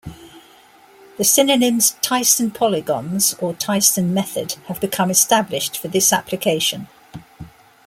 [1.17, 6.87] The synonyms Thiessen polygons or Thiessen method have become established for this application.